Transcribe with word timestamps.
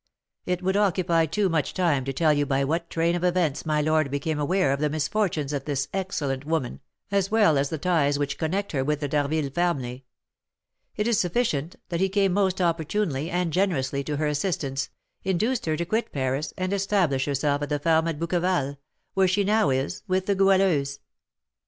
It 0.47 0.63
would 0.63 0.75
occupy 0.75 1.27
too 1.27 1.47
much 1.47 1.75
time 1.75 2.05
to 2.05 2.11
tell 2.11 2.33
you 2.33 2.43
by 2.47 2.63
what 2.63 2.89
train 2.89 3.13
of 3.15 3.23
events 3.23 3.67
my 3.67 3.81
lord 3.83 4.09
became 4.09 4.39
aware 4.39 4.73
of 4.73 4.79
the 4.79 4.89
misfortunes 4.89 5.53
of 5.53 5.65
this 5.65 5.89
excellent 5.93 6.43
woman, 6.43 6.79
as 7.11 7.29
well 7.29 7.55
as 7.55 7.69
the 7.69 7.77
ties 7.77 8.17
which 8.17 8.39
connect 8.39 8.71
her 8.71 8.83
with 8.83 8.99
the 8.99 9.07
D'Harville 9.07 9.51
family; 9.51 10.03
it 10.95 11.07
is 11.07 11.19
sufficient 11.19 11.75
that 11.89 11.99
he 11.99 12.09
came 12.09 12.33
most 12.33 12.59
opportunely 12.59 13.29
and 13.29 13.53
generously 13.53 14.03
to 14.05 14.17
her 14.17 14.25
assistance, 14.25 14.89
induced 15.23 15.67
her 15.67 15.77
to 15.77 15.85
quit 15.85 16.11
Paris 16.11 16.51
and 16.57 16.73
establish 16.73 17.25
herself 17.25 17.61
at 17.61 17.69
the 17.69 17.77
farm 17.77 18.07
at 18.07 18.17
Bouqueval, 18.17 18.77
where 19.13 19.27
she 19.27 19.43
now 19.43 19.69
is, 19.69 20.01
with 20.07 20.25
the 20.25 20.33
Goualeuse. 20.33 20.97